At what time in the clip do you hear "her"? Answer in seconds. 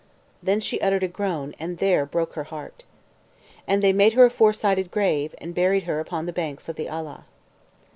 2.33-2.45, 4.13-4.25, 5.83-5.99